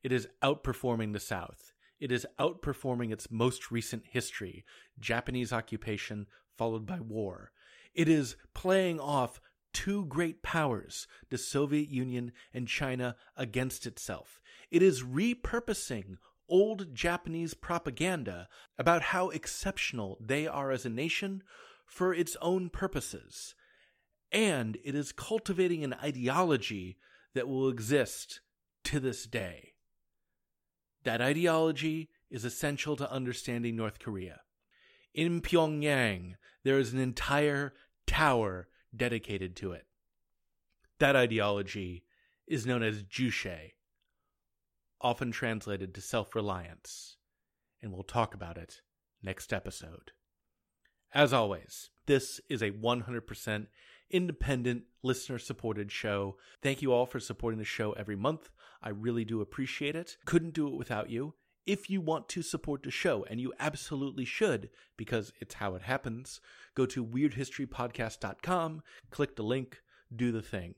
It 0.01 0.11
is 0.11 0.29
outperforming 0.41 1.13
the 1.13 1.19
South. 1.19 1.73
It 2.05 2.11
is 2.11 2.27
outperforming 2.37 3.11
its 3.11 3.31
most 3.31 3.71
recent 3.71 4.03
history 4.05 4.63
Japanese 4.99 5.51
occupation 5.51 6.27
followed 6.55 6.85
by 6.85 6.99
war. 6.99 7.51
It 7.95 8.07
is 8.07 8.35
playing 8.53 8.99
off 8.99 9.41
two 9.73 10.05
great 10.05 10.43
powers, 10.43 11.07
the 11.31 11.39
Soviet 11.39 11.89
Union 11.89 12.31
and 12.53 12.67
China, 12.67 13.15
against 13.35 13.87
itself. 13.87 14.39
It 14.69 14.83
is 14.83 15.01
repurposing 15.01 16.17
old 16.47 16.93
Japanese 16.93 17.55
propaganda 17.55 18.49
about 18.77 19.01
how 19.01 19.29
exceptional 19.29 20.19
they 20.21 20.45
are 20.45 20.69
as 20.69 20.85
a 20.85 20.91
nation 20.91 21.41
for 21.87 22.13
its 22.13 22.37
own 22.39 22.69
purposes. 22.69 23.55
And 24.31 24.77
it 24.83 24.93
is 24.93 25.11
cultivating 25.11 25.83
an 25.83 25.95
ideology 25.95 26.99
that 27.33 27.47
will 27.47 27.67
exist 27.67 28.41
to 28.83 28.99
this 28.99 29.25
day. 29.25 29.74
That 31.05 31.21
ideology 31.21 32.09
is 32.31 32.43
essential 32.43 32.95
to 32.97 33.11
understanding 33.11 33.75
North 33.75 33.99
Korea. 33.99 34.41
In 35.13 35.39
Pyongyang, 35.39 36.33
there 36.63 36.79
is 36.79 36.93
an 36.93 36.99
entire 36.99 37.73
tower 38.07 38.67
dedicated 38.93 39.55
to 39.57 39.71
it. 39.71 39.85
That 40.99 41.15
ideology 41.15 42.05
is 42.47 42.65
known 42.65 42.81
as 42.81 43.03
Juche, 43.03 43.73
often 44.99 45.31
translated 45.31 45.93
to 45.93 46.01
self 46.01 46.33
reliance, 46.33 47.17
and 47.81 47.93
we'll 47.93 48.03
talk 48.03 48.33
about 48.33 48.57
it 48.57 48.81
next 49.21 49.53
episode. 49.53 50.11
As 51.13 51.33
always, 51.33 51.91
this 52.07 52.41
is 52.49 52.63
a 52.63 52.71
100% 52.71 53.67
independent, 54.09 54.83
listener 55.03 55.37
supported 55.37 55.91
show. 55.91 56.37
Thank 56.61 56.81
you 56.81 56.91
all 56.91 57.05
for 57.05 57.19
supporting 57.19 57.59
the 57.59 57.65
show 57.65 57.93
every 57.93 58.15
month. 58.15 58.49
I 58.85 58.89
really 58.89 59.25
do 59.25 59.41
appreciate 59.41 59.95
it. 59.95 60.15
Couldn't 60.25 60.53
do 60.53 60.67
it 60.67 60.75
without 60.75 61.09
you. 61.09 61.33
If 61.65 61.89
you 61.89 61.99
want 61.99 62.29
to 62.29 62.43
support 62.43 62.83
the 62.83 62.91
show, 62.91 63.25
and 63.27 63.41
you 63.41 63.51
absolutely 63.59 64.25
should, 64.25 64.69
because 64.95 65.33
it's 65.41 65.55
how 65.55 65.73
it 65.73 65.81
happens, 65.81 66.39
go 66.75 66.85
to 66.85 67.03
weirdhistorypodcast.com, 67.03 68.83
click 69.09 69.35
the 69.35 69.43
link, 69.43 69.81
do 70.15 70.31
the 70.31 70.43
thing. 70.43 70.75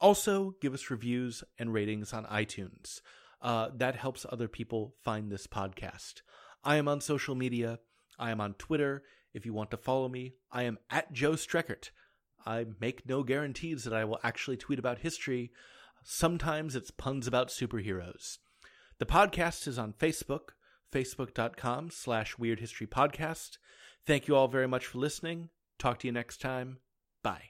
Also, 0.00 0.54
give 0.62 0.72
us 0.72 0.90
reviews 0.90 1.44
and 1.58 1.74
ratings 1.74 2.14
on 2.14 2.24
iTunes. 2.24 3.02
Uh, 3.42 3.68
that 3.76 3.96
helps 3.96 4.24
other 4.30 4.48
people 4.48 4.94
find 5.02 5.30
this 5.30 5.46
podcast. 5.46 6.22
I 6.64 6.76
am 6.76 6.88
on 6.88 7.02
social 7.02 7.34
media. 7.34 7.80
I 8.18 8.30
am 8.30 8.40
on 8.40 8.54
Twitter. 8.54 9.02
If 9.34 9.44
you 9.44 9.52
want 9.52 9.70
to 9.72 9.76
follow 9.76 10.08
me, 10.08 10.34
I 10.50 10.62
am 10.62 10.78
at 10.90 11.12
Joe 11.12 11.32
Streckert. 11.32 11.90
I 12.46 12.66
make 12.80 13.08
no 13.08 13.22
guarantees 13.22 13.84
that 13.84 13.92
I 13.92 14.04
will 14.04 14.18
actually 14.22 14.56
tweet 14.56 14.78
about 14.78 14.98
history. 14.98 15.52
Sometimes 16.02 16.74
it's 16.76 16.90
puns 16.90 17.26
about 17.26 17.48
superheroes. 17.48 18.38
The 18.98 19.06
podcast 19.06 19.66
is 19.66 19.78
on 19.78 19.92
Facebook, 19.92 20.50
facebook.com 20.92 21.90
slash 21.90 22.38
Weird 22.38 22.60
History 22.60 22.86
Podcast. 22.86 23.58
Thank 24.06 24.28
you 24.28 24.36
all 24.36 24.48
very 24.48 24.68
much 24.68 24.86
for 24.86 24.98
listening. 24.98 25.48
Talk 25.78 26.00
to 26.00 26.08
you 26.08 26.12
next 26.12 26.40
time. 26.40 26.78
Bye. 27.22 27.48